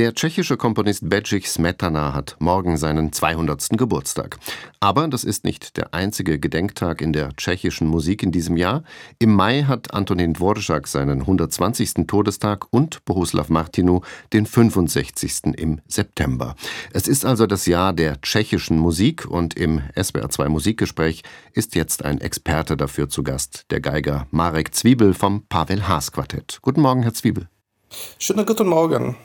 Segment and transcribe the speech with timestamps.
[0.00, 3.68] Der tschechische Komponist Bedřich Smetana hat morgen seinen 200.
[3.76, 4.38] Geburtstag.
[4.80, 8.82] Aber das ist nicht der einzige Gedenktag in der tschechischen Musik in diesem Jahr.
[9.18, 12.06] Im Mai hat Antonin Dvorak seinen 120.
[12.06, 14.00] Todestag und Bohuslav Martinu
[14.32, 15.54] den 65.
[15.58, 16.54] im September.
[16.94, 22.22] Es ist also das Jahr der tschechischen Musik und im SWR2 Musikgespräch ist jetzt ein
[22.22, 26.60] Experte dafür zu Gast, der Geiger Marek Zwiebel vom Pavel Haas Quartett.
[26.62, 27.50] Guten Morgen, Herr Zwiebel.
[28.18, 29.16] Schönen guten Morgen.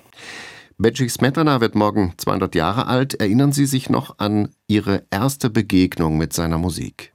[0.78, 3.13] Bedřich Smetana wird morgen 200 Jahre alt.
[3.13, 7.13] Erinnern Sie sich noch an Ihre erste Begegnung mit seiner Musik?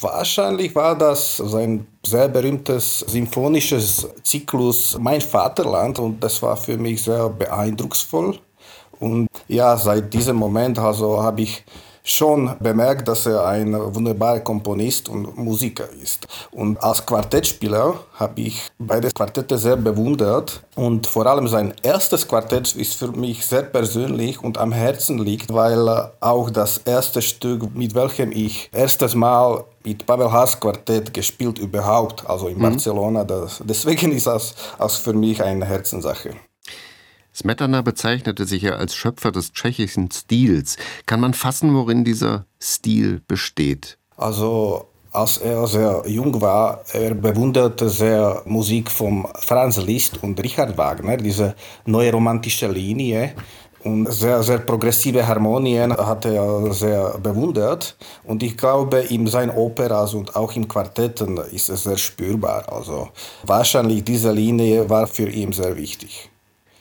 [0.00, 7.02] Wahrscheinlich war das sein sehr berühmtes symphonisches Zyklus Mein Vaterland und das war für mich
[7.02, 8.38] sehr beeindrucksvoll.
[8.98, 11.64] Und ja, seit diesem Moment also habe ich
[12.04, 16.26] schon bemerkt, dass er ein wunderbarer Komponist und Musiker ist.
[16.50, 22.74] Und als Quartettspieler habe ich beide Quartette sehr bewundert und vor allem sein erstes Quartett
[22.74, 27.94] ist für mich sehr persönlich und am Herzen liegt, weil auch das erste Stück, mit
[27.94, 32.62] welchem ich erstes Mal mit Pavel Haas Quartett gespielt überhaupt, also in mhm.
[32.62, 36.30] Barcelona, das, deswegen ist das, das für mich eine Herzenssache.
[37.34, 40.76] Smetana bezeichnete sich ja als Schöpfer des tschechischen Stils.
[41.06, 43.98] Kann man fassen, worin dieser Stil besteht?
[44.16, 50.76] Also als er sehr jung war, er bewunderte sehr Musik von Franz Liszt und Richard
[50.78, 53.34] Wagner, diese neue romantische Linie.
[53.84, 57.96] Und sehr, sehr progressive Harmonien hat er sehr bewundert.
[58.24, 62.72] Und ich glaube, in seinen Operas und auch in Quartetten ist es sehr spürbar.
[62.72, 63.08] Also
[63.42, 66.30] wahrscheinlich diese Linie war für ihn sehr wichtig.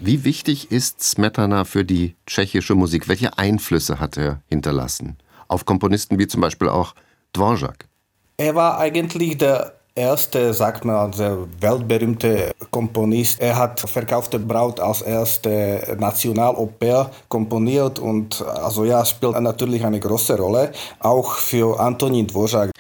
[0.04, 3.08] Wie wichtig ist Smetana für die tschechische Musik?
[3.08, 5.16] Welche Einflüsse hat er hinterlassen?
[5.48, 6.96] Auf Komponisten wie zum Beispiel auch
[7.34, 7.88] Dvorak.
[8.38, 13.40] Er war eigentlich der erste, sagt man, der weltberühmte Komponist.
[13.42, 20.36] Er hat Verkaufte Braut als erste Nationaloper komponiert und also ja, spielt natürlich eine große
[20.36, 22.72] Rolle, auch für Antonin Dvorak.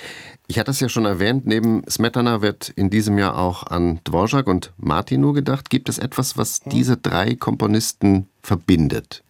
[0.51, 4.47] Ich hatte es ja schon erwähnt, neben Smetana wird in diesem Jahr auch an Dvorak
[4.47, 5.69] und Martinu gedacht.
[5.69, 6.71] Gibt es etwas, was hm.
[6.73, 9.23] diese drei Komponisten verbindet?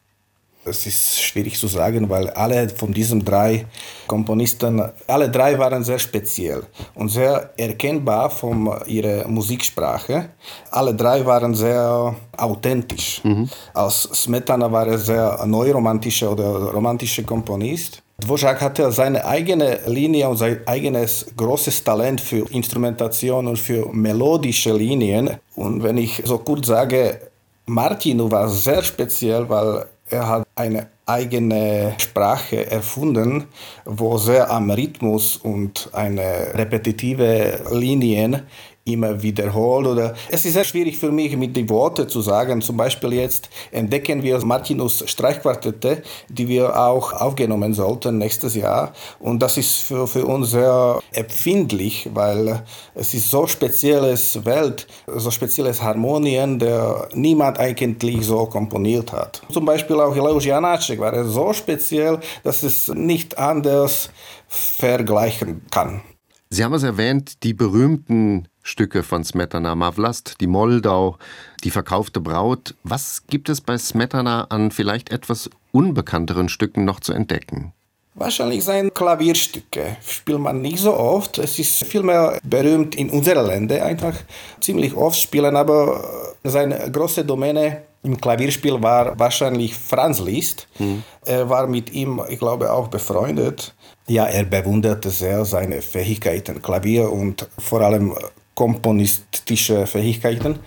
[0.66, 3.68] Es ist schwierig zu sagen, weil alle von diesen drei
[4.08, 6.64] Komponisten, alle drei waren sehr speziell
[6.96, 10.30] und sehr erkennbar von ihrer Musiksprache.
[10.72, 13.22] Alle drei waren sehr authentisch.
[13.24, 13.48] Mhm.
[13.76, 18.02] Als Smetana war er sehr neuromantischer oder romantischer Komponist.
[18.22, 24.74] Dvořák hatte seine eigene Linie und sein eigenes großes Talent für Instrumentation und für melodische
[24.74, 25.38] Linien.
[25.56, 27.20] Und wenn ich so kurz sage,
[27.66, 33.46] Martinu war sehr speziell, weil er hat eine eigene Sprache erfunden,
[33.86, 38.42] wo sehr am Rhythmus und eine repetitive Linien
[38.84, 42.62] immer wiederholt oder es ist sehr schwierig für mich mit den Worten zu sagen.
[42.62, 49.42] Zum Beispiel jetzt entdecken wir Martinus Streichquartette, die wir auch aufgenommen sollten nächstes Jahr und
[49.42, 52.64] das ist für, für uns sehr empfindlich, weil
[52.96, 59.42] es ist so spezielles Welt, so spezielles Harmonien, der niemand eigentlich so komponiert hat.
[59.52, 64.10] Zum Beispiel auch Leos Janacek war so speziell, dass es nicht anders
[64.48, 66.02] vergleichen kann.
[66.50, 71.18] Sie haben es erwähnt, die berühmten Stücke von Smetana, Mavlast, die Moldau,
[71.64, 72.76] die verkaufte Braut.
[72.84, 77.74] Was gibt es bei Smetana an vielleicht etwas unbekannteren Stücken noch zu entdecken?
[78.14, 81.38] Wahrscheinlich seine Klavierstücke spielt man nicht so oft.
[81.38, 84.16] Es ist vielmehr berühmt in unseren Ländern einfach
[84.60, 90.68] ziemlich oft spielen, aber seine große Domäne im Klavierspiel war wahrscheinlich Franz Liszt.
[90.80, 91.04] Mhm.
[91.24, 93.74] Er war mit ihm, ich glaube, auch befreundet.
[94.08, 98.14] Ja, er bewunderte sehr seine Fähigkeiten, Klavier und vor allem
[98.62, 100.60] komponistische Fähigkeiten.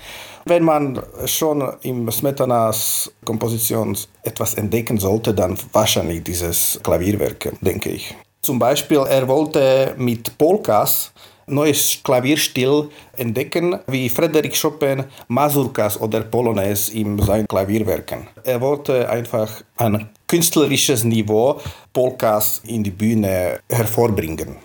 [0.47, 8.13] Wenn man schon im Smetanas Komposition etwas entdecken sollte, dann wahrscheinlich dieses Klavierwerk, denke ich.
[8.43, 11.13] Zum Beispiel, er wollte mit Polkas
[11.47, 18.27] neues Klavierstil entdecken, wie Frédéric Chopin Mazurkas oder Polonaise in seinen Klavierwerken.
[18.43, 21.61] Er wollte einfach ein künstlerisches Niveau
[21.93, 24.57] Polkas in die Bühne hervorbringen.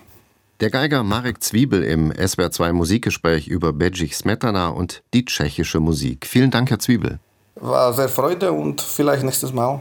[0.60, 6.26] Der Geiger Marek Zwiebel im SWR2 Musikgespräch über Bedřich Smetana und die tschechische Musik.
[6.26, 7.18] Vielen Dank, Herr Zwiebel.
[7.54, 9.80] War sehr Freude und vielleicht nächstes Mal.